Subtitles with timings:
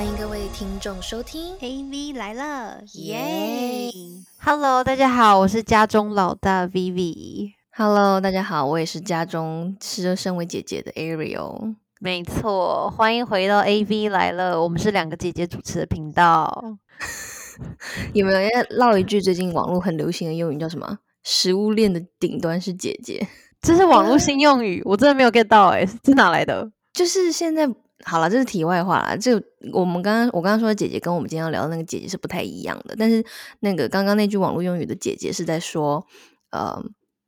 [0.00, 3.90] 欢迎各位听众收听 AV 来了，耶
[4.42, 7.52] ！Hello，大家好，我是家中老大 Vivi。
[7.76, 11.74] ！Hello，大家好，我也是家中是身为姐姐的 Ariel。
[12.00, 16.78] 没错，欢迎回到 AV 来了，我们是两个姐姐主持的频道。
[18.14, 20.96] 有没有要唠一句最近网络很流行的用语叫什么？
[21.24, 23.28] 食物链的顶端是姐姐，
[23.60, 26.72] 这是网络新用语，我真的没有 get 到哎、这哪来的？
[26.94, 27.68] 就是现在
[28.04, 29.16] 好了，这是题外话啦。
[29.16, 29.32] 这
[29.72, 33.24] 我们刚刚我刚刚说的姐姐跟我们今天要聊的那个姐姐是不太一样的，但是
[33.60, 36.06] 那个刚刚那句网络用语的姐姐是在说，
[36.50, 36.82] 呃，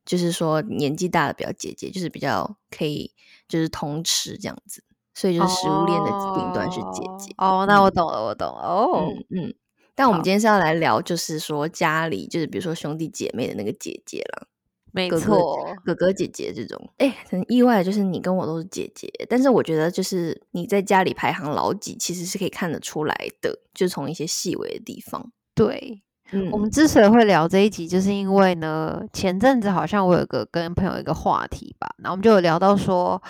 [0.04, 3.12] 就是说年纪大的比较姐姐，就是比较可以
[3.48, 4.82] 就是通吃这样子，
[5.14, 7.34] 所以就是食物链的顶端是姐姐。
[7.36, 7.60] 哦。
[7.60, 8.62] 哦，那我懂了，我懂了。
[8.62, 9.54] 哦，嗯嗯。
[9.94, 14.46] 但我们今天是要来聊，就是说家里就是比如说兄弟姐妹的那个姐姐啦。
[14.92, 25.32] 没错，哥哥姐姐这种，哎、很意外的就是你跟我都是姐姐，但是我觉得就是你在家里排行老几，其实是可以看得出来的，就从一些细微的地方。
[25.54, 26.02] 对。
[26.34, 33.22] 嗯，我们之所以会聊这一集，就是因为呢，前阵子好像我有个跟朋友一个话题吧，然后我们就有聊到说，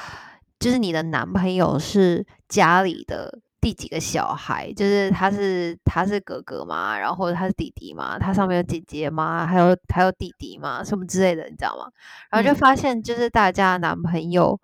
[0.61, 6.99] 就是你的男朋友是家里的第几个小孩，就是他是他是哥哥嘛？
[6.99, 8.19] 然后或者他是弟弟嘛？
[8.19, 9.47] 他上面有姐姐嘛？
[9.47, 10.83] 还有还有弟弟嘛？
[10.83, 11.91] 什么之类的，你知道吗？
[12.29, 14.61] 然后就嗯发现，就是大家男朋友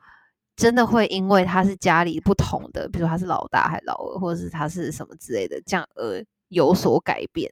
[0.56, 7.50] 真的会因为他是家里不同的，比如说他是老大还是老二，或者是他是什么之类的，这样而有所改变。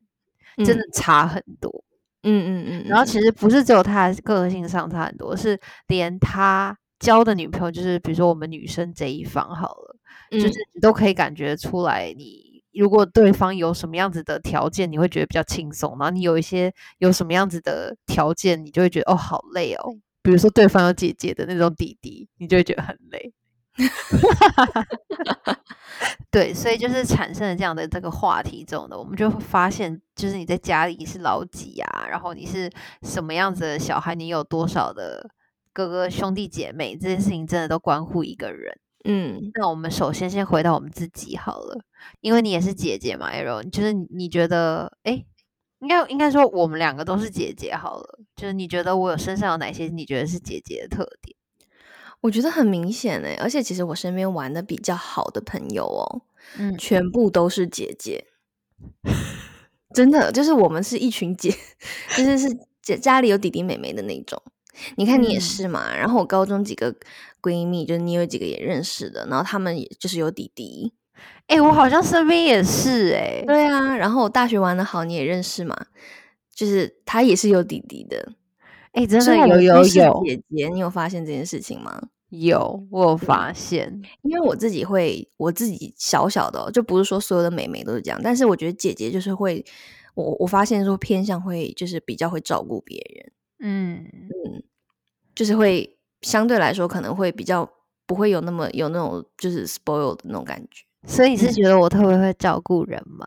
[0.64, 1.84] 真的差很多。
[2.22, 2.88] 嗯，嗯嗯嗯。
[2.88, 9.96] 然后其实，实不是只有他的个性上差很多，是连他交的女朋友，就是比如说我们女生这一方好了，
[10.30, 12.54] 嗯就是你都可以感觉出来你。
[12.72, 19.96] 如果对方有什么样子的条件，你会觉得比较轻松；然后你有一些有什么样子的条件，你就会觉得哦好累哦。
[20.20, 23.32] 比如说对方有姐姐的那种弟弟，你就会觉得很累。
[26.30, 32.70] 对，所以就是产生了这样的这个话题之后呢，我们就会发现，就是你在家里是老几啊，然后你是
[33.02, 35.26] 什么样子的小孩，你有多少的
[35.76, 38.78] 哥哥兄弟姐妹，这件事情真的都关乎一个人。
[39.04, 41.84] 嗯那我们首先先回到我们自己好了，
[42.22, 45.26] 因为你也是姐姐嘛，Arrow，就是你你觉得，哎，
[45.80, 51.36] 应该应该说我们两个都是姐姐好了，就是你觉得我有身上有哪些你觉得是姐姐的特点？
[52.22, 56.22] 我觉得很明显哎，而且其实我身边玩的比较好的朋友哦，
[56.58, 58.24] 嗯，全部都是姐姐，
[59.92, 61.54] 真的就是我们是一群姐，
[62.16, 62.48] 就是是
[62.80, 64.42] 姐家里有弟弟妹妹的那种。
[64.96, 65.40] 你看你也嗯。
[65.40, 66.94] 是嘛，然后我高中几个
[67.42, 70.92] 闺蜜，就是你有几个也认识的，然后他们也就是有弟弟，
[71.46, 73.14] 哎，我好像身边也是。
[73.14, 75.86] 哎、对啊，然后我大学玩的好你也认识嘛，
[76.54, 78.32] 就是他也是有弟弟的，
[78.92, 80.24] 哎，真的有有有。
[80.24, 82.08] 姐姐，你有发现这件事情吗？
[82.30, 89.64] 有，我有发现，因为我自己会，我自己小小的哦、就不是说所有的妹妹都是这样，但是我觉得姐姐就是会，
[90.14, 94.06] 我我发现说偏向会就是比较会照顾别人，嗯
[94.46, 94.62] 嗯，
[95.34, 97.68] 就是会相对来说可能会比较
[98.06, 100.84] 不会有那么有那种就是 spoil 的那种感觉。
[101.06, 103.26] 所以你是觉得我特别会照顾人吗？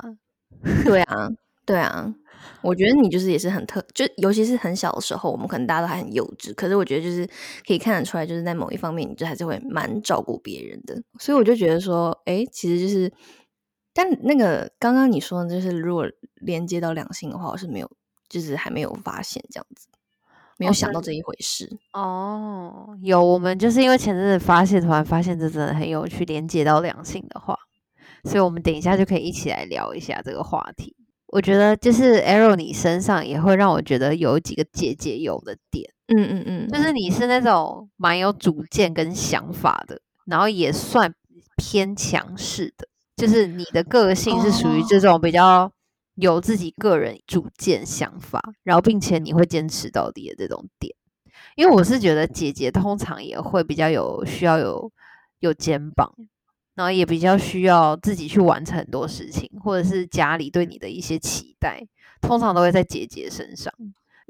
[0.84, 1.30] 对啊，
[1.66, 2.14] 对啊，
[2.62, 7.26] 我觉得你就是也是很特，就尤其是很小的时候，我们可能大家都还很幼稚，可是我觉得就是
[7.66, 11.02] 可以看得出来，就是在某一方面，你就还是会蛮照顾别人的。
[11.20, 13.10] 所以我就觉得说，哎，其实就是，
[13.94, 17.90] 但那个刚刚你说的，就是如果连接到两性的话，我是没有，
[18.28, 19.88] 就是还没有发现这样子，
[20.60, 21.68] 没有想到这一回事。
[21.94, 27.58] 哦，有，我们就是因为前阵子发现，突然发现这真的很有趣，连接到两性的话，
[28.26, 30.94] 所以我们等一下就可以一起来聊一下这个话题。
[31.28, 41.14] 我觉得就是 Arrow 你身上也会让我觉得有几个姐姐有的点，嗯嗯嗯，就是你是那种蛮有主见跟想法的，然后也算
[41.56, 45.72] 偏强势的，就是你的个性是属于这种比较
[46.20, 50.94] 有自己个人主见想法，然后并且你会坚持到底的这种点。
[51.56, 54.92] 因为我是觉得姐姐通常也会比较有需要有
[55.40, 56.14] 有肩膀，
[56.76, 61.86] 然后也比较需要自己去完成很多事情，或者是家里对你的一些期待，
[62.22, 63.74] 通常都会在姐姐身上。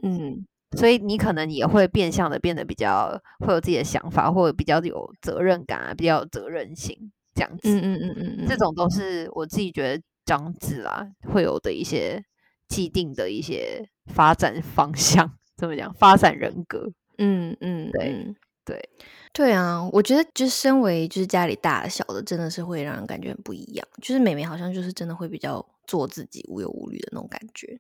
[0.02, 0.46] 嗯
[0.78, 7.68] 所以你可能也会变相的变得比较会有自己的想法，或者比较有责任感啊，比较有责任心这样子。
[7.70, 12.24] 嗯嗯嗯嗯嗯，这种都是我自己觉得长子啦会有的一些
[12.68, 15.28] 既定的一些发展方向，
[15.58, 15.92] 怎么讲？
[15.96, 16.92] 发展人格。
[17.18, 18.90] 嗯嗯，对嗯对
[19.34, 23.88] 对啊，我觉得就是身为就是家里大的小的，真的是会让人感觉很不一样。
[24.04, 27.80] 就是妹妹好像就是真的会比较做自己无忧无虑的那种感觉，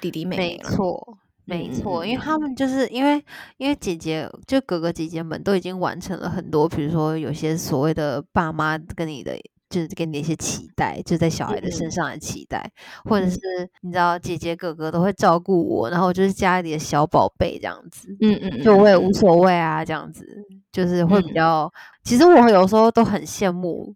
[0.00, 3.22] 弟弟妹妹没，错，没嗯错，嗯因为他们就是因为
[3.58, 12.70] 因为姐姐就哥哥姐姐们都已经完成了很多，比如说有些所谓的爸妈跟你的就是给你一些期待，就在小孩的身上的期待，
[13.04, 13.38] 或者是
[13.82, 20.24] 你知道姐姐哥哥都会照顾我，然后就是家里的小宝贝这样子，嗯嗯，就我也无所谓啊，这样子
[20.70, 21.72] 就是会比较。
[22.04, 23.94] 其实我有时候都很羡慕，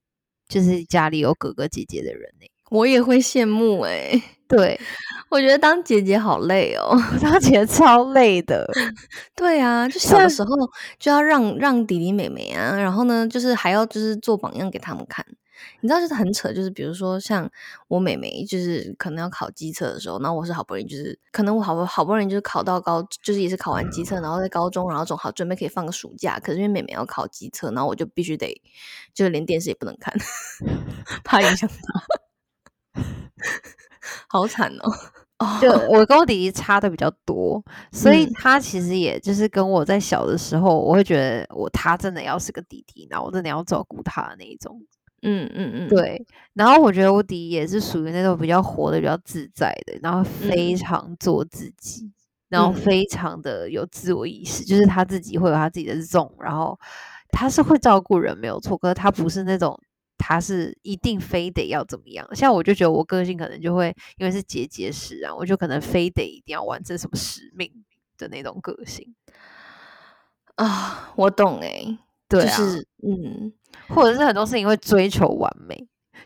[0.49, 2.47] 就是家里有哥哥姐姐的人呢。
[2.71, 4.79] 我也会羡慕哎，对
[5.29, 8.65] 我觉得当姐姐好累哦，当姐姐超累的。
[9.35, 10.51] 对啊，就小的时候
[10.99, 15.25] 就要让让弟弟妹妹啊，然后呢，就是还要就是做榜样给他们看。
[15.81, 17.51] 你知道，就是很扯，就是比如说像
[17.89, 28.61] 我妹妹，就是可能要考机测的时候，然后我是好不容易，就是可能我好不好不容易就是考到高，就是也是考完机测，然后在高中，然后总好准备可以放个暑假，可是因为妹妹要考机测，然后我就必须得，
[29.15, 30.15] 就是连电视也不能看，
[31.25, 33.03] 怕影响她，
[34.29, 34.91] 好惨哦。
[35.59, 44.79] 就我跟我弟弟差的比较多，所以他其实也就是跟我在小的时候，我会觉得我他真的要是个弟弟，然后我真的要照顾他的那一种。
[45.23, 46.25] 嗯嗯嗯，对。
[46.55, 52.11] 然后我觉得我弟也是属于那种比较活的、比较自在的，然后非常做自己，
[52.49, 56.79] 然后非常的有自我意识，就是他自己会有他自己的 zone，然后
[57.31, 59.79] 他是会照顾人没有错，可是他不是那种
[60.19, 62.27] 他是一定非得要怎么样。
[62.35, 67.71] 像我就觉得我个性可能就会因为是结节使然，我就可能非得一定要完成什么使命
[68.19, 69.15] 的那种个性
[70.57, 71.13] 啊。
[71.17, 71.99] 我懂哎，
[72.31, 72.59] 对啊，
[73.03, 73.53] 嗯。
[73.89, 75.77] 或者是很多事情会追求完美，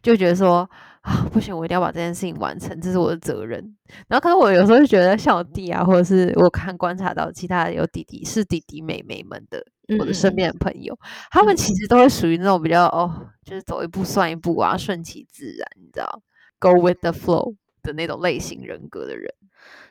[0.03, 0.69] 就觉得说
[1.03, 3.77] 啊不行，我一定要把这件事情完成，这是我的责任。
[4.09, 9.65] 然后可是我有时候就觉得像我弟啊，或者是我看观察到其他有弟弟是弟弟妹妹们的，
[9.99, 10.99] 我的身边的朋友，
[11.31, 16.23] 他们其实都会属于那种比较哦，就是走一步算一步啊，顺其自然，你知道
[16.59, 19.33] ，go with the flow 的那种类型人格的人。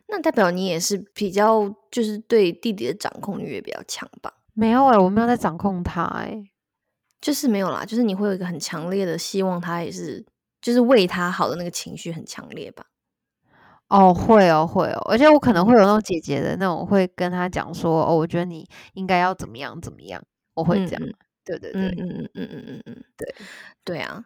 [0.08, 4.34] 那代表你也是比较就是对弟弟的掌控欲也比较强吧？
[4.54, 6.50] 没有哎，我没有在掌控他哎。
[7.20, 10.26] 就是没有啦，就是你会有一个很强烈的希望，他也是
[10.62, 12.86] 就是为他好的那个情绪很强烈吧？
[13.88, 20.22] 哦，会哦，会哦，而且我可能会有那种姐姐的那种，会跟他讲说，哦，我觉得你应该要怎么样怎么样，
[20.54, 21.02] 我会这样。
[21.46, 23.36] 对对对，嗯嗯嗯嗯嗯嗯嗯，对
[23.86, 24.26] 对啊。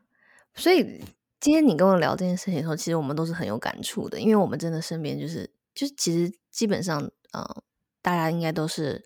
[0.55, 1.03] 所以
[1.39, 6.99] 今天你跟我聊这件事情的时候，其实我们都是很有感触的，因为我们真的身边就是就是其实基本上，
[7.33, 7.45] 嗯，
[8.01, 9.03] 大家应该都是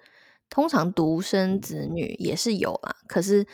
[0.52, 3.48] 通常独生子女也是有啦，可是。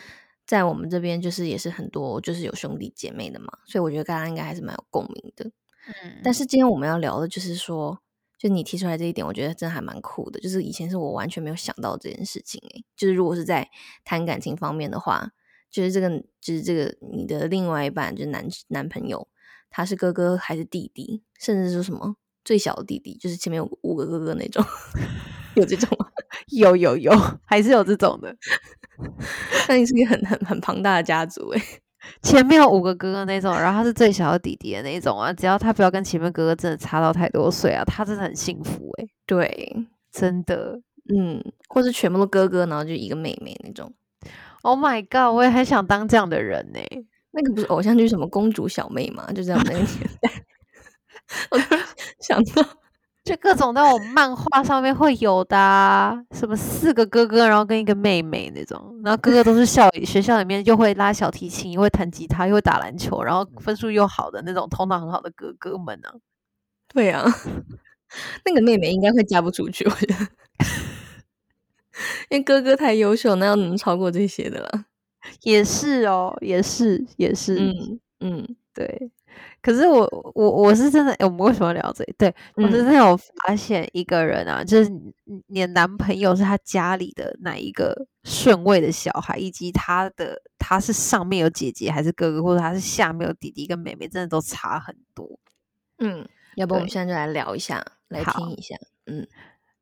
[0.48, 5.44] 在我们这边，就是也是很多，就是有兄弟姐妹的嘛，所以我觉得大家应该还是蛮有共鸣的。
[5.88, 8.00] 嗯，但是今天我们要聊的，就是说，
[8.38, 10.40] 就你提出来这一点，我觉得真的还蛮酷的。
[10.40, 13.70] 就是以前是我完全没有想到这件事情，诶，就是如果是在
[14.06, 15.34] 谈感情方面的话，
[15.70, 16.10] 就是这个，
[16.40, 19.28] 就是这个你的另外一半，就是男男朋友，
[19.70, 22.16] 他是哥哥还是弟弟，甚至说什么
[22.46, 24.64] 最小的弟弟，就是前面有五个哥哥那种，
[25.58, 25.97] 有这种吗？
[26.52, 27.12] 有有有，
[27.46, 28.36] 还是有这种的。
[29.70, 31.62] 那你是一个很很很庞大的家族诶，
[32.24, 35.32] 前面有五个哥哥那种，然后他是最小的弟弟的那种啊。
[35.32, 39.10] 只要他不要跟前面哥哥真的差到太多岁啊，他真的很幸福诶。
[39.26, 39.76] 对，
[40.12, 40.80] 真的，
[41.16, 43.94] 嗯，或是全部都哥哥，然后就一个妹妹那种。
[44.64, 46.80] Oh my god，我也很想当这样的人呢。
[47.32, 49.32] 那个不是偶像剧什么公主小妹嘛？
[49.32, 49.88] 就这样那个年
[50.22, 50.32] 代，
[51.52, 51.84] 我突然
[52.20, 52.64] 想到。
[53.28, 66.10] 就各种那种漫画上面会有的，什么四个哥哥，然后跟一个妹妹那种，然后哥哥都是校学校里面又会拉小提琴，又会弹吉他，又会打篮球，然后分数又好的那种，头脑很好的哥哥们呢。
[66.88, 67.26] 对啊，
[68.46, 70.16] 那个妹妹应该会嫁不出去，我觉得，
[72.30, 74.86] 因为哥哥太优秀，那要能超过这些的了。
[75.42, 79.12] 也是哦，也是，也是，嗯嗯，对。
[79.68, 82.02] 可是我我我是真的，我们为什么聊这？
[82.18, 84.90] 对我是真的有发现一个人啊，就是
[85.48, 95.28] 你的男朋友是他家里的哪一个顺位的小孩，以及他的他是上面有姐姐还是哥哥，或者他是下面有弟弟跟妹妹，真的都差很多。
[95.98, 98.74] 嗯，要不我们现在就来聊一下，来听一下。
[99.06, 99.28] 嗯，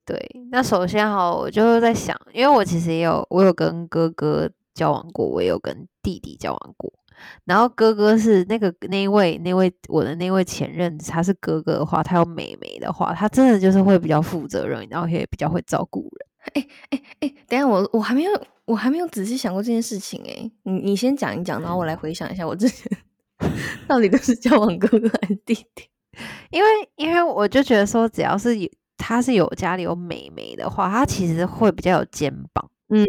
[0.04, 0.20] 对。
[0.50, 6.92] 那首先哈，我就在想，因为我其实也有我有跟哥哥交往过，我也有跟弟弟交往过。
[7.46, 16.28] 然后哥哥是那个那位那位我的那位前任，他是哥哥的话，他有妹妹的话，他真的就是会比较负责任，然后也比较会照顾人。
[16.54, 18.32] 哎哎哎，等下我我还没有
[18.66, 22.92] 我还没有仔细想过这件事情哎，你你先讲一讲，然后我来回想一下我之前
[23.88, 25.90] 到底都是交往哥哥还是弟弟？
[26.52, 32.70] 因为因为我就觉得说，只要是有他是有家里有妹妹的话，他其实会比较有肩膀。
[32.90, 33.06] 嗯。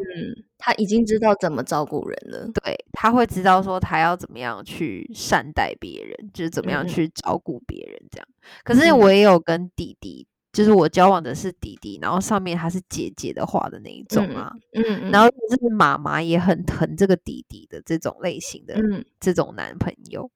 [0.58, 8.26] 他已经知道怎么照顾人了，对他会知道说他要怎么样去善待别人，就是怎么样去照顾别人这样。
[8.64, 15.28] 可是我也有跟弟弟就是我交往的是弟弟，然后上面他是姐姐的话的那一种啊，嗯嗯，然后。
[15.28, 19.04] 就是妈妈也很疼这个弟弟的这种类型的，嗯。
[19.20, 20.28] 这种男朋友，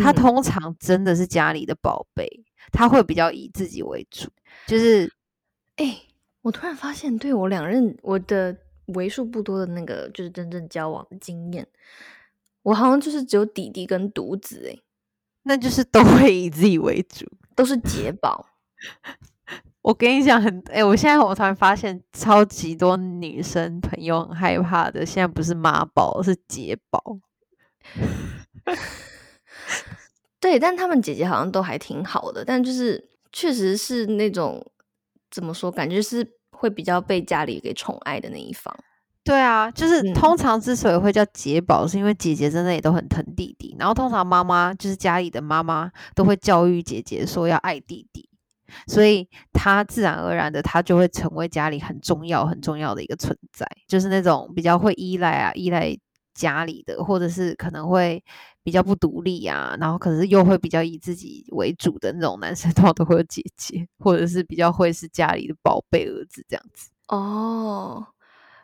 [0.00, 0.14] 他嗯。
[0.14, 2.28] 通常真的是家里的宝贝，
[2.70, 4.28] 他会比较以自己为主，
[4.66, 5.10] 就是
[5.76, 6.02] 哎、
[6.42, 8.54] 我突然发现，对我两任我的
[8.94, 11.66] 为数不多的那个就是真正交往的经验，
[12.62, 14.82] 我好像就是只有弟弟跟独子、欸，
[15.44, 17.26] 那就是都会以自己为主。
[17.54, 18.46] 都是姐 宝。
[19.82, 27.18] 我跟你讲，很哎、我现在我突然发现，超级多女生朋友很害怕的，现在不是妈宝，是姐宝。
[30.38, 34.64] 对，但他们姐姐好像都还挺好的，但就是确实是那种
[35.30, 38.74] 怎么说，感觉是会比较被家里给宠爱的那一方。
[39.24, 48.26] 对啊，就是嗯通常之所以会叫姐宝，是因为姐姐真的也都很疼弟弟，然后通常妈妈就是家里的妈妈都会教育姐姐说要爱弟弟，
[48.86, 55.94] 所以她自然而然的她就会成为家里很重要很重要的一个存在，就是那种比较会依赖啊依赖
[56.34, 58.24] 家里的，或者是可能会
[58.68, 68.08] 比较不独立啊，然后可是又会比较以自己为主的那种男生，通常都会有姐姐，或者是比较会是家里的宝贝儿子这样子，哦，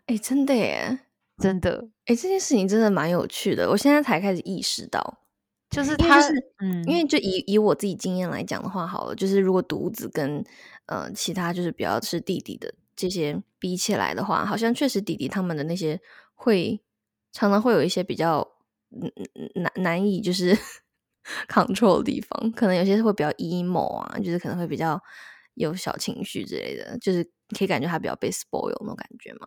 [0.05, 0.99] 哎，真的耶，
[1.39, 1.89] 真的。
[2.05, 5.21] 哎，这件事情真的蛮有趣的，我现在才开始意识到。
[5.71, 10.45] 就是他就是嗯，因为就以以我自己经验来讲的话，好了，就是如果独子跟
[10.85, 15.99] 呃其他就是比较是弟弟的这些比起来的话，好像确实弟弟他们的那些
[16.35, 16.83] 会
[17.33, 18.47] 常常会有一些比较
[19.55, 20.57] 难难以就是
[21.49, 25.01] control 的地方，可能有些会比较 emo 啊，就是可能会比较
[25.55, 27.25] 有小情绪之类的，就是
[27.57, 29.47] 可以感觉他比较被 spoil 那种感觉嘛。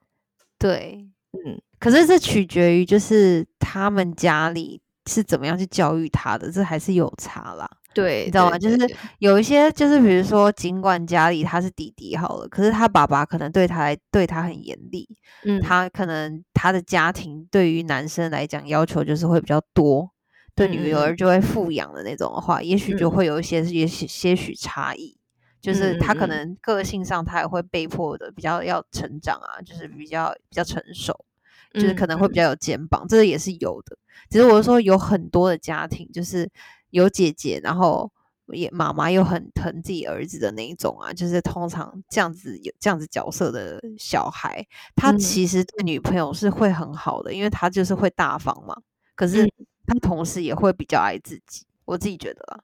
[0.58, 7.70] 对，嗯，可是这取决于就是他们家里是怎么样去教育他的，这还是有差啦。
[7.94, 8.58] 对，你知道吗？
[8.60, 8.78] 就是
[9.20, 15.08] 有一些，就是比如说，尽管家里他是弟弟好了，可是他爸爸可能对他来对他很严厉，
[15.44, 20.12] 嗯，他可能他的家庭对于男生来讲要求就是会比较多，
[20.56, 25.18] 对女儿就会富养的那种的话，也许就嗯会有一些也许些许差异。
[25.60, 31.26] 就是他可嗯能个性上他也会被迫的比较要成长啊，就是比较比较成熟，
[31.74, 33.98] 就是可嗯能会比较有肩膀，这个也是有的。
[34.30, 36.48] 只是我是说有很多的家庭，就是
[36.90, 38.12] 有姐姐，然后
[38.54, 44.66] 也妈妈又很疼自己儿子的那一种啊，就是通常这样子有这样子角色的小孩，
[44.96, 48.76] 他嗯其实对女朋友是会很好的，因为他就是会大方嘛。
[49.16, 49.52] 可是嗯
[49.86, 52.60] 他同时也会比较爱自己，我自己觉得啊。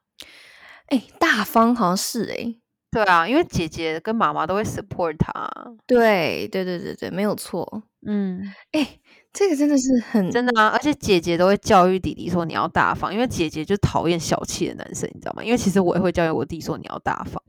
[0.87, 2.55] 哎、大方好像是哎、
[2.91, 5.49] 对啊，因为姐姐跟妈妈都会 support 他。
[5.87, 7.83] 对对对对对，没有错。
[8.05, 8.99] 嗯，哎、
[9.33, 15.43] 这个真的是很真的啊，而且姐姐都会教育弟弟说你要大方，因为姐姐就讨厌小气的男生，你知道吗？
[15.43, 17.41] 因为其实我也会教育我弟说你要大方。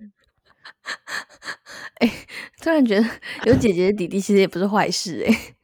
[2.62, 3.07] 突然觉得
[3.45, 5.55] 有姐姐的弟弟其实也不是坏事哎、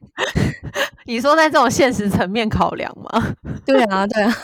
[1.05, 3.35] 你说在这种现实层面考量吗？
[3.65, 4.37] 对啊，对啊，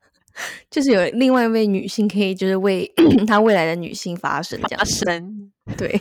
[0.70, 2.90] 就是有另外一位女性可以就是为
[3.26, 5.04] 她未来的女性发声这样发子。
[5.04, 6.00] 生，对，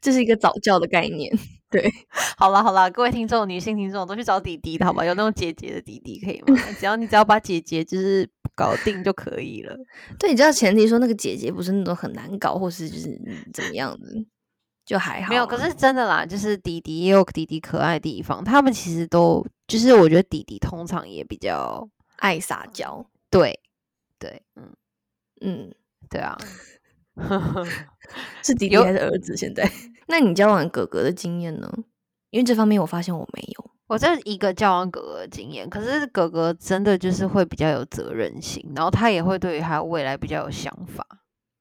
[0.00, 1.38] 这是一个早教的概念。
[2.38, 5.04] 好啦好啦，各位听众，女性听众都去找弟弟的好吧？
[5.04, 6.56] 有那种姐姐的弟弟可以吗？
[6.78, 9.76] 只要你只要把姐姐就是搞定就可以了。
[10.18, 14.06] 对，你知道前提说那个姐姐不是那种很难搞，或是就是嗯怎么样的，
[14.84, 15.28] 就还好啊。
[15.30, 23.04] 没有，可是真的啦，就是弟弟也有弟弟可爱的地方，他们其实都就是我觉得弟弟通常也比较爱撒娇。
[23.28, 23.58] 对
[24.18, 24.72] 对，嗯，
[25.40, 25.74] 嗯，
[26.08, 26.38] 对啊。
[28.44, 29.36] 是弟弟有还是儿子？
[29.36, 29.68] 现在？
[30.06, 31.70] 那你交往哥哥的经验呢？
[32.30, 33.70] 因为这方面我发现我没有。
[33.88, 41.06] 我这一个交往哥哥的经验，可是哥哥真的就是会比较有责任心，然后他也会对于他未来比较有想法，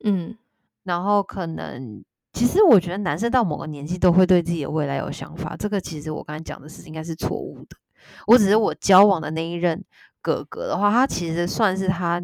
[0.04, 0.36] 嗯
[0.84, 7.78] 然后可能其实我觉得男生到某个年纪都会对自己的未来有想法，这个其实我刚才讲的是应该是错误的。
[8.25, 9.84] 我只是我交往的那一任
[10.22, 12.20] 哥哥的话，他其实算是他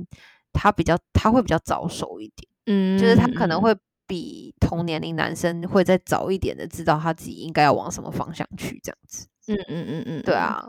[0.52, 3.76] 他比较他会比较早熟一点，嗯，就是他可能会
[4.12, 9.26] 比同年龄男生会再早一点的知道他自己应该要往什么方向去这样子。
[9.48, 10.62] 嗯，嗯嗯嗯，对啊，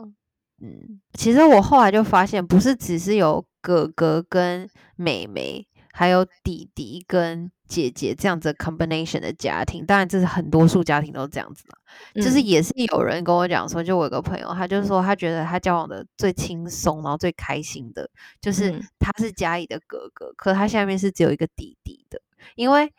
[0.61, 9.85] 嗯，其实我后来就发现，不是只是有哥哥跟妹妹，还有弟弟跟姐姐这样子 combination 的家庭。
[9.85, 11.75] 当然，这是很多数家庭都这样子嘛。
[12.15, 18.09] 嗯，就是也是有人跟我讲说，就我有个朋友，他就说他觉得他交往的最轻松，然后最开心的，
[18.39, 22.21] 就是嗯他是家里的哥哥，可他下面是只有一个弟弟的，
[22.55, 22.91] 因为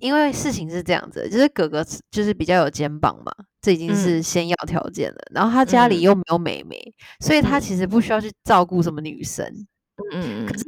[0.00, 5.18] 因为事情是这样子，就是哥哥就是比较有肩膀嘛，这已经是嗯先要条件了。
[5.30, 9.46] 然后他家里嗯又没有妹妹，所以他嗯其实不需要去照顾什么女生。
[10.12, 10.64] 嗯嗯可是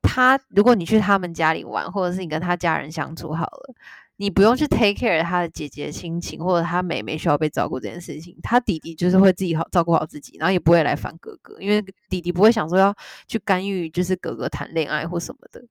[0.00, 3.74] 他如果你去他们家里玩，或者是你跟他家人相处好了，
[4.16, 12.94] 你不用去 take care 他的姐姐亲情，或者他妹妹需要被照顾这件事情，他弟弟就是会自己好照顾好自己，然后也不会来烦哥哥，因为弟弟不会想说要
[13.26, 15.62] 去干预，就是哥哥谈恋爱或什么的，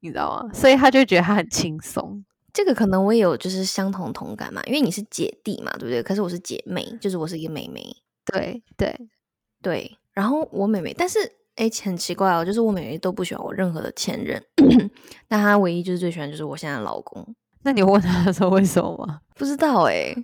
[0.00, 0.50] 你知道吗？
[0.52, 2.24] 所以他就觉得他很轻松。
[2.56, 6.02] 这个可能我也有就是相同同感嘛，因为你是姐弟嘛，对不对？
[6.02, 7.94] 可是我是姐妹，就是我是一个妹妹，
[8.24, 8.98] 对对
[9.60, 9.98] 对。
[10.14, 11.18] 然后我妹妹，但是
[11.56, 14.42] 哎，很奇怪哦，就是我妹妹都不喜欢我任何的前任，
[15.28, 17.22] 但她唯一就是最喜欢就是我现在的老公。
[17.62, 19.20] 那你问她说为什么吗？
[19.34, 20.14] 不知道哎，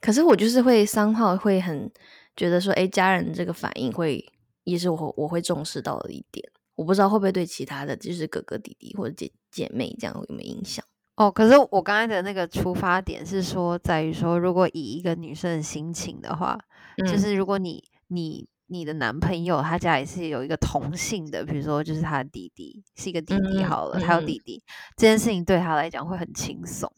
[0.00, 1.88] 可是我就是会三号会很
[2.34, 4.28] 觉得说，哎，家人这个反应会
[4.64, 6.44] 也是我我会重视到的一点。
[6.74, 10.84] 我不知道会不会对其他的就是哥哥弟弟或者姐姐妹这样有没有影响？
[11.16, 16.58] 哦，可是我刚才的那个出发点是说，在于说，如果以一个女生的心情的话，
[16.98, 24.62] 就是如果你你你的男朋友他家里是有一个同性的，比如说就是他的弟弟是一个弟弟好了，他有弟弟，
[24.94, 26.92] 这件事情对他来讲会很轻松，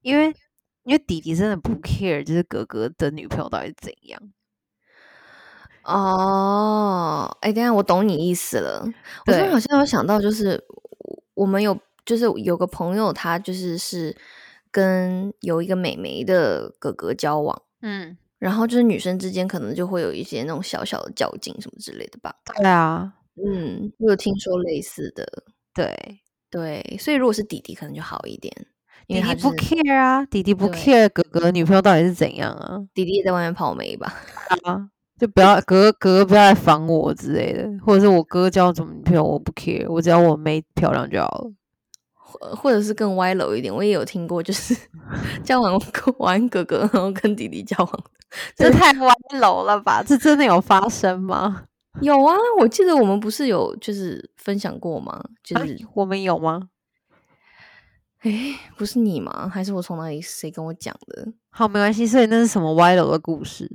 [0.00, 0.34] 因为
[0.84, 4.18] 因为弟弟真的不 care，就是哥哥的女朋友到底怎样。
[5.82, 8.82] 哦，哎，等下我懂你意思了，
[9.26, 10.64] 我突然好像有想到，就是
[11.34, 11.78] 我们有。
[12.06, 14.16] 就是有个朋友，他就是是
[14.70, 22.34] 跟有一个美眉的哥哥交往，嗯，然后就是女生之间可能就会有一些那种小小的较劲什么之类的吧。
[22.44, 25.26] 对啊，嗯，我有听说类似的，
[25.74, 26.20] 对。
[26.48, 28.54] 对，所以如果是弟弟可能就好一点，
[29.08, 34.14] 弟弟不 care 啊，弟弟不 care 哥哥女朋友到底是怎样啊，弟弟也在外面泡妹吧，
[34.62, 41.50] 啊，就不要哥哥不要来烦我之类的，或者是我哥交什么女朋友我不 care，我只要我妹漂亮就好了。
[42.56, 44.76] 或者是更歪楼一点，我也有听过，就是
[45.44, 45.80] 交往
[46.18, 48.04] 完哥哥，然后跟弟弟交往，
[48.56, 50.02] 这太歪楼了吧？
[50.02, 51.64] 这真的有发生吗？
[52.02, 55.22] 有啊，我记得我们不是有就是分享过吗？
[55.42, 56.68] 就是我们有吗？
[58.20, 59.48] 哎，不是你吗？
[59.48, 61.26] 还是我从哪里谁跟我讲的？
[61.48, 62.06] 好，没关系。
[62.06, 63.70] 所以那是什么歪楼的故事？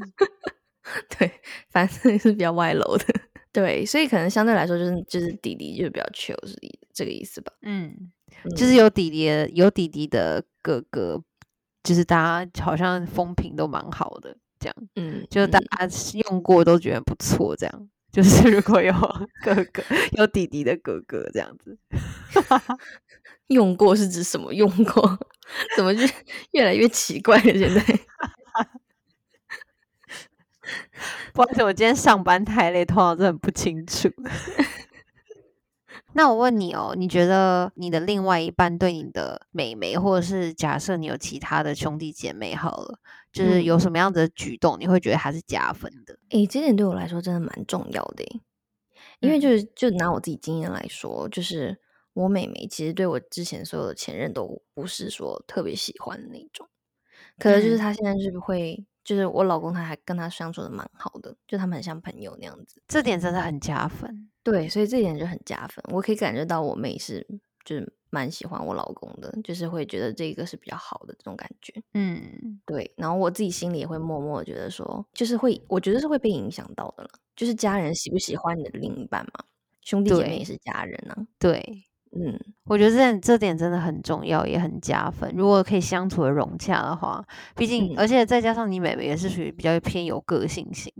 [1.17, 1.31] 对，
[1.69, 3.05] 反正是比较歪楼的。
[3.53, 6.55] 对，所以可能相对来说，就是就是弟弟就是比较 chill，是
[6.93, 7.51] 这个意思吧？
[7.63, 8.11] 嗯。
[8.55, 11.21] 就是有弟弟有弟弟的哥哥，
[11.83, 15.87] 就是大家好像风评都蛮好的，这样，嗯，就大家
[16.27, 18.93] 用过都觉得不错，这样， 就是如果有
[19.43, 21.77] 哥哥有弟弟的哥哥这样子，
[23.47, 24.53] 用过是指什么？
[24.53, 25.19] 用过
[25.75, 26.01] 怎么就
[26.51, 27.53] 越来越奇怪了？
[27.53, 27.81] 现在，
[31.33, 34.09] 不好意思，我今天上班太累，头脑真的很不清楚。
[36.13, 42.99] 那我问你哦，你觉得你的另外一半对你的妹妹，或者是假设你有其他的兄弟姐妹好了，
[43.31, 46.17] 就是有什么样的举动，你会觉得他是加分的？
[46.29, 48.23] 诶，这点对我来说真的蛮重要的，
[49.19, 51.79] 因为就是就拿我自己经验来说，就是
[52.13, 56.67] 我妹妹其实对我之前所有的前任都不是说特别喜欢的那种，
[57.39, 58.85] 可能就是她现在就是会。
[59.03, 64.29] 就是我老公，他还跟他相处的蛮好的，就他们很像朋友那样子，这点真的很加分。
[64.43, 65.83] 对，所以这点就很加分。
[65.91, 67.25] 我可以感觉到我妹是
[67.63, 71.73] 就是蛮喜欢我老公的，就是会觉得这个是比较好的这种感觉。
[71.93, 72.91] 嗯，对。
[72.97, 77.09] 然后我自己心里也会默默觉得说，就是会，我觉得是会被影响到的了。
[77.35, 79.45] 就是家人喜不喜欢你的另一半嘛？
[79.81, 81.25] 兄弟姐妹也是家人啊。
[81.39, 81.83] 对。
[82.13, 85.33] 嗯，我觉得这这点真的很重要，也很加分。
[85.35, 87.23] 如果可以相处的融洽的话，
[87.55, 90.93] 毕竟而且再加上你妹妹也是属于比较偏有个性型，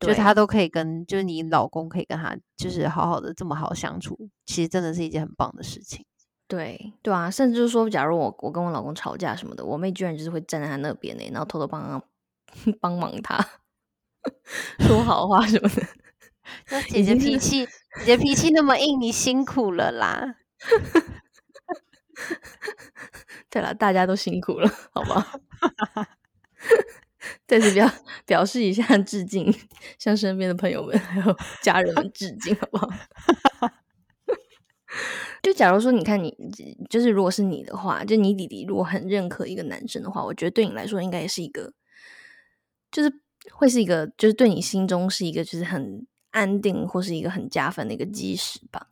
[0.00, 6.06] 就她都可以跟，就是你老公可以跟她就是好好的这么好相处，其实真的是一件很棒的事情。
[6.48, 12.02] 对对啊，甚至就是说，假如我我跟我老公吵架什么的，我妹居然就是会站在他那边呢，然后偷偷帮
[12.80, 13.38] 帮忙他
[14.80, 15.82] 说好话什么的。
[16.88, 17.66] 姐姐脾气，
[18.04, 20.36] 姐姐脾气那么硬，你辛苦了啦。
[23.48, 25.40] 对了，大家都辛苦了，好不好？
[27.46, 27.90] 再次表
[28.26, 29.52] 表示一下致敬，
[29.98, 32.88] 向身边的朋友们还有家人们致敬，好不好？
[35.42, 36.34] 就假如说，你看你，
[36.88, 41.72] 就是如果是你的话，就你弟弟如果很认可一个男生的话，我觉得对你来说应该也是一个，
[42.90, 43.10] 就是
[43.52, 46.06] 会是一个，就是对你心中是一个，就是很。
[46.30, 48.86] 安定或是一个很加分的一个基石吧。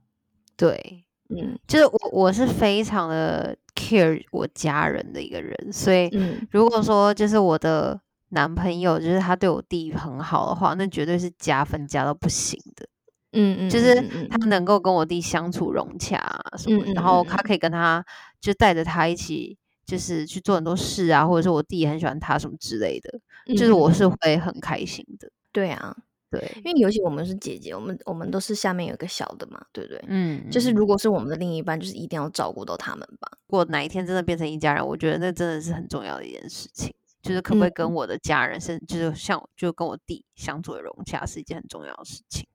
[0.57, 6.11] 对，嗯，就是我我是非常的 care 我家人的一个人，所以
[6.51, 12.89] 如果说就是我的男朋友就是他对我弟很好的话，那绝对是加分加到不行的。
[13.33, 13.95] 嗯嗯，就是
[14.29, 18.05] 他能够跟我弟相处融洽啊什么，然后他可以跟他
[18.41, 23.21] 就带着他一起就是去做很多事啊，或者是我弟也很喜欢他什么之类的，
[23.55, 25.31] 就是我是会很开心的。
[25.53, 25.95] 对啊。
[26.31, 30.05] 对，因为尤其我们是姐姐，我们我们都是下面有一个小的嘛，对不对？
[30.09, 33.29] 嗯，就是如果是我们的另一半，就是一定要照顾到他们吧。
[33.47, 36.95] 如果哪一天真的变成一家人，我觉得那真的是很重要的一件事情。
[37.21, 42.47] 就是可不可以跟嗯我的家人，甚至就是像就跟我弟相处的融洽，是一件很重要的事情。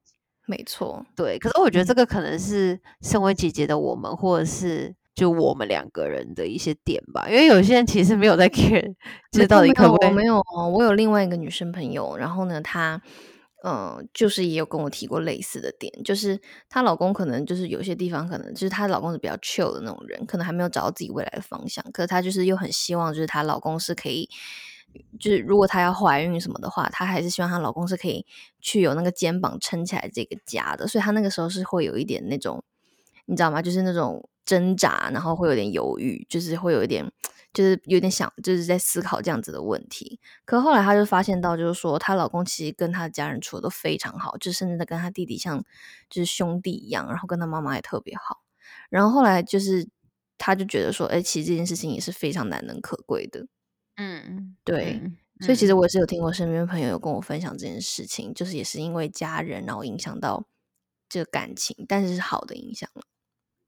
[0.46, 7.28] 没错，对，可是我觉得嗯这个可能是身为姐姐的我们，或者是就我们两个人的一些点吧。
[7.30, 8.96] 因为有些人其实没有在 care，
[9.32, 10.42] 就是到底可不可以有没有，
[10.74, 13.00] 我有另外一个女生朋友，然后呢，她
[13.64, 24.30] 嗯，就是也有跟我提过类似的点，就是她老公可能就是有些地方可能就是她老公是比较 chill 的那种人，可能还没有找到自己未来的方向，可是她就是又很希望就是她老公是可以。
[25.20, 28.26] 就是如果她要怀孕什么的话，她还是希望她老公是可以
[28.60, 32.64] 去有那个肩膀撑起来这个家的，所以她那个时候是会有一点那种，
[33.26, 33.60] 你知道吗？
[33.60, 37.12] 就是那种挣扎，然后会有点犹豫，就是会有一点，
[37.54, 40.20] 就是有点想，就是在思考这样子的问题。
[40.44, 45.64] 可后来她就发现到，就是说她老公其实跟她的家人处的都非常好，就甚至在跟她弟弟像
[46.10, 48.42] 就是兄弟一样，然后跟她妈妈也特别好。
[48.90, 49.88] 然后后来就是
[50.38, 53.46] 她就觉得说，哎、其实这件事情也是非常难能可贵的。
[53.98, 60.48] 嗯，对嗯所以其实嗯我也是有听过身边朋友有跟我分享这件事情，就是也是因为家人，然后影响到
[61.08, 63.04] 这个感情，但是是好的影响了。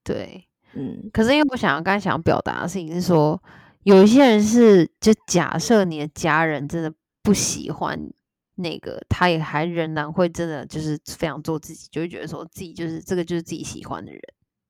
[0.03, 0.47] 对。
[0.77, 3.41] 嗯，可是因为我想要刚才想要表达的事情是说，
[3.85, 8.11] 有一些人是就假设你的家人真的不喜欢
[8.55, 14.19] 那个，他也还仍然会真的就是非常做自己，就会觉得说自己就是这个就是自己喜欢的人，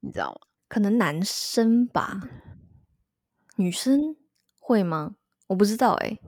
[0.01, 0.39] 你知道吗？
[0.67, 2.19] 可能男生吧，
[3.55, 4.17] 女生
[4.59, 5.15] 会吗？
[5.47, 6.19] 我不知道哎、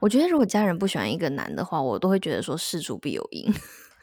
[0.00, 3.54] 我觉得如果家人不喜欢一个男的话，我都会觉得说事出必有因。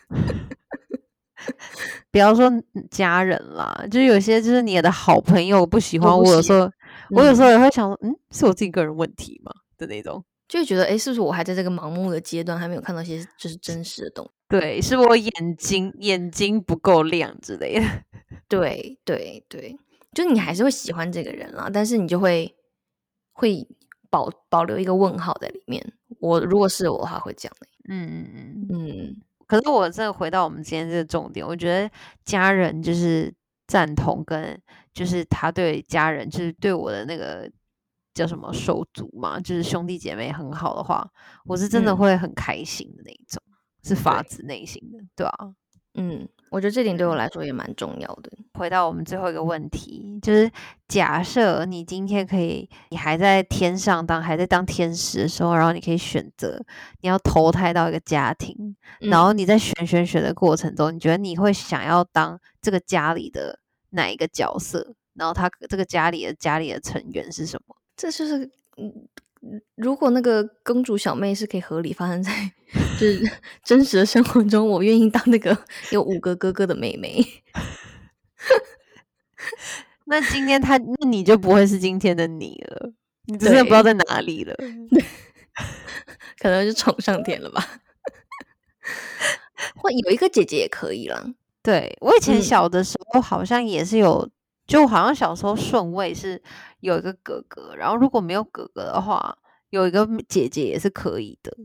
[2.10, 2.50] 不要说
[2.90, 6.72] 家人啦，就是有些就是你的好朋友不喜欢我，有都不喜时候
[7.10, 10.24] 我有时嗯候也会想说，嗯，是我自己个人问题吗的那种。
[10.48, 14.32] 就会觉得，哎、是不是我还在这个盲目的阶段，还没有看到一些就是真实的东西？
[14.50, 17.86] 对，是我眼睛眼睛不够亮之类的。
[18.48, 19.76] 对对对，
[20.14, 22.54] 就你还是会喜欢这个人啦，但是你就会
[23.32, 23.68] 会
[24.12, 25.84] 保保留一个问号在里面。
[26.20, 27.68] 我如果是我的话，会这样的。
[27.90, 28.90] 嗯嗯嗯。
[28.90, 31.90] 嗯，可是我再回到我们今天这个重点，我觉得
[32.26, 33.34] 家人就是
[33.66, 34.62] 赞同跟
[34.94, 37.50] 就是他对家人就是对我的那个
[38.14, 41.10] 叫什么手足嘛，就是兄弟姐妹很好的话，
[41.46, 41.98] 我是真的嗯。
[41.98, 43.42] 会很开心的那一种，
[43.84, 45.54] 是发自内心的，对啊。
[45.96, 48.32] 嗯，我觉得这点对我来说也蛮重要的。
[48.56, 50.52] 回到我们最后一个问题，就是
[50.88, 56.60] 假设你今天可以，你还在天上当还在当天使的时候，然后你可以选择
[57.02, 59.24] 你要投胎到一个家庭，然嗯。
[59.24, 63.60] 后你在选选选的过程中，你觉得你会想要当这个家里的
[63.94, 64.96] 哪一个角色？
[65.16, 67.76] 然后他这个家里的家里的成员是什么？
[67.96, 68.50] 这就是
[69.76, 72.32] 如果那个公主小妹是可以合理发生在
[73.00, 73.32] 就是
[73.64, 75.56] 真实的生活中，我愿意当那个
[75.92, 77.24] 有五个哥哥的妹妹。
[80.06, 82.94] 那今天他，那你就不会是今天的你了，
[83.26, 84.56] 你真的不知道在哪里了。
[86.40, 87.82] 可能是宠上天了吧。
[89.76, 91.24] 或有一个姐姐也可以啦。
[91.64, 94.30] 对我以前嗯小的时候好像也是有，
[94.68, 96.40] 就好像小时候顺位是
[96.82, 99.38] 有一个哥哥，然后如果没有哥哥的话，
[99.70, 101.56] 有一个姐姐也是可以的。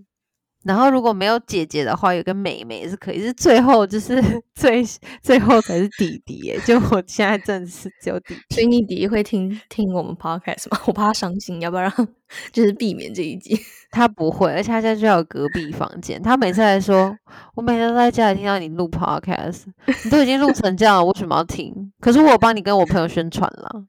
[0.64, 4.20] 然后如果没有姐姐的话，有个妹妹也是可以，是最后就是
[4.54, 4.84] 最
[5.22, 6.60] 最后才是弟弟耶。
[6.66, 8.54] 就我现在真的是只有弟弟。
[8.54, 10.80] 所以你弟弟会听听我们 podcast 吗？
[10.86, 12.08] 我怕他伤心，要不要让
[12.52, 13.58] 就是避免这一集？
[13.90, 16.20] 他不会，而且他现在就有隔壁房间。
[16.22, 17.16] 他每次来说，
[17.54, 19.62] 我每天都在家里听到你录 podcast，
[20.04, 21.72] 你都已经录成这样了，为什么要听？
[22.00, 23.84] 可是我有帮你跟我朋友宣传了。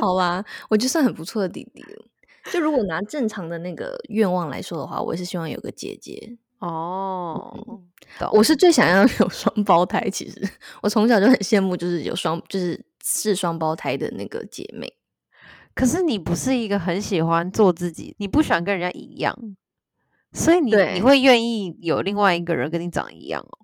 [0.00, 2.04] 好吧，我就算很不错的弟弟了。
[2.52, 6.36] 就如果拿正常的那个愿望来说的话，我也是希望有个姐姐。
[6.60, 7.56] 哦，
[8.18, 8.28] 懂。
[8.32, 10.08] 我是最想要 有双胞胎。
[10.10, 10.42] 其实
[10.82, 14.92] 我从小就很羡慕，就是有双就是是双胞胎的那个姐妹。
[15.74, 19.32] 可是你不是一个很喜欢做自己，你不喜欢跟人家一样，
[20.32, 23.58] 所以你你会愿意有另外一个人跟你长一样哦。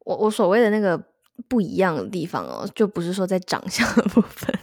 [0.00, 1.02] 我我所谓的那个
[1.48, 4.54] 不一样的地方哦，就不是说在长相的部分，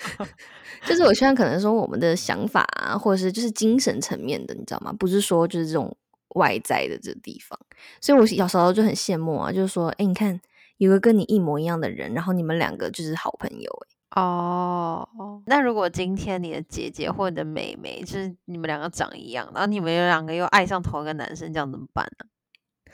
[0.86, 4.92] 就是我希望可能说我们的想法啊，或者是就是精神层面的，你知道吗？
[4.92, 5.94] 不是说就是这种
[6.36, 7.58] 外在的这个地方。
[8.00, 10.40] 所以我小时候就很羡慕啊，就是说，哎，你看
[10.78, 15.06] 有个跟你一模一样的人，然后你们两个就是好朋友，诶哦，
[15.46, 22.26] 那如果今天你的姐姐或你的妹妹，就是你们两个长一样，然后你们有两个又爱上同一个男生，这样怎么办呢、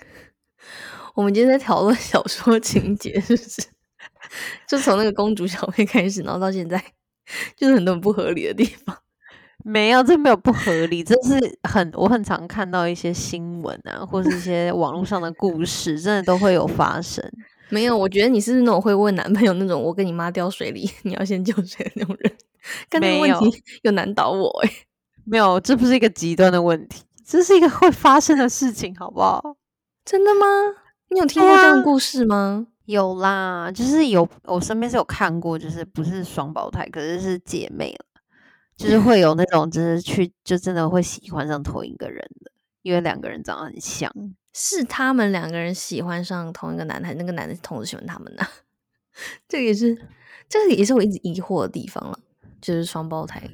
[1.14, 3.75] 我们今天在讨论小说情节，是不是？
[4.66, 6.82] 就从那个公主小妹开始，然后到现在，
[7.56, 8.96] 就是很多很不合理的地方。
[9.64, 17.24] 没有，这没有不合理，这是很我很常看到一些新闻啊，或是一些网络上的故事，真的都会有发生。
[17.68, 22.32] 没有，我觉得你是那种会问男朋友那种“我跟你妈掉水里， 你要先救谁”的那种人。
[22.88, 24.70] 跟这个问题有难倒我哎，
[25.24, 29.56] 没有，这不是一个极端的问题，这是一个会发生的事情，好不好？
[30.04, 30.46] 真的吗？
[31.08, 32.68] 你有听过这样的故事吗？
[32.86, 38.06] 有啦，就是有，我身边是有看过，就是不是双胞胎，可是是姐妹了，
[38.76, 42.50] 就是会有那 种，就是去就真的会喜欢上同一个人的，
[42.82, 44.10] 因为两个人长得很像。
[44.58, 48.46] 是他们两个人喜欢上同一个男孩，那个男的同时喜欢他们呢？
[49.46, 49.94] 这个也是，
[50.48, 52.18] 这个也是我一直疑惑的地方了。
[52.58, 53.48] 就是双胞胎，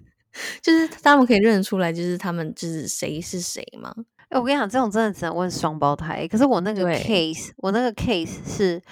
[0.60, 3.94] 就是他们可以认得出来，就是他们就是谁是谁吗？
[4.34, 6.26] 哎，我跟你讲，这种真的只能问双胞胎。
[6.26, 8.82] 可是我那个 case，我那个 case 是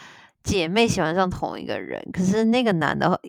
[0.44, 3.20] 姐妹喜欢上同一个人，可是那个男的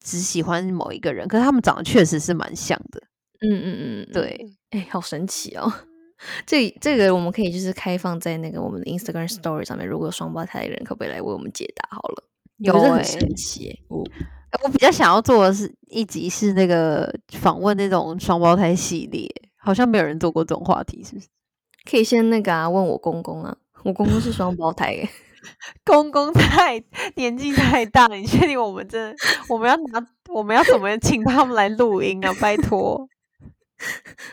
[0.00, 3.02] 只喜欢某一个人，可是他们长得确实是蛮像的。
[3.40, 5.70] 嗯嗯嗯，对，哎，好神奇哦。
[6.46, 11.88] 这这个我们可以就是开放在那个我们的 Instagram Story 上面，如果有双胞胎的人，可不可以来为我们解答？
[11.90, 12.24] 好了，
[12.58, 14.04] 有很神奇哦。
[14.62, 19.28] 我比较想要做的是一集是那个访问那种双胞胎系列，
[19.62, 21.28] 好像没有人做过这种话题，是不是？
[21.90, 24.96] 可以先那个啊，问我公公啊， 我公公是双胞胎，
[25.84, 26.82] 公公太
[27.16, 29.14] 年纪太大， 你确定我们这
[29.48, 32.32] 我们要拿我们要怎么请他们来录音啊？
[32.40, 33.08] 拜托。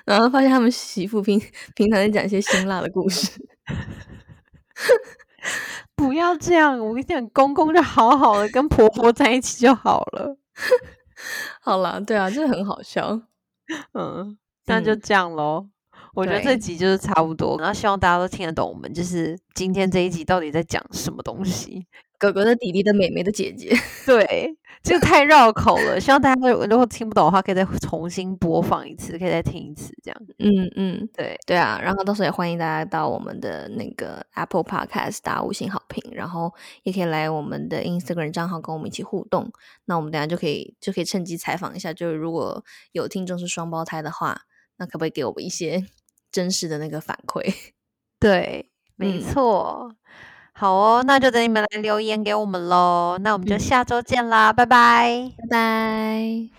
[0.05, 1.41] 然后发现他们媳妇平
[1.73, 3.31] 平常在讲一些辛辣的故事，
[5.95, 6.77] 不要这样！
[6.77, 10.37] 我跟你讲，公公就好好的跟婆婆在一起就好了。
[11.61, 13.19] 好啦，对啊，这很好笑。
[13.93, 14.37] 嗯，
[14.69, 15.67] 那就这样喽。
[16.15, 21.85] 我觉得这集就是差不多，然后希望大家都听得懂我们就是今天这一集到底在讲什么东西。
[22.17, 23.73] 哥哥的弟弟的妹妹的姐姐，
[24.05, 24.53] 对，
[24.83, 25.97] 这个太绕口了。
[25.97, 30.21] 希望大家如果听不懂的话，可以再重新播放一次，可以再听一次，这样。
[30.37, 31.79] 嗯嗯，对对啊。
[31.81, 36.53] 然后到时候也欢迎大家到我们的那个 Apple Podcast 打五星好评，然后
[36.83, 39.49] 也可以来我们的 Instagram 账号跟我们一起互动。
[39.85, 44.41] 那我们等下就可以就可以趁机采访一下，就是如果有听众是双胞胎的话，
[44.79, 45.85] 那可不可以给我们一些
[46.31, 47.53] 真实的那个反馈？
[48.19, 49.93] 对，没错，
[50.53, 53.17] 好哦，那就等你们来留言给我们喽。
[53.21, 56.49] 那我们就下周见啦，拜拜，拜拜。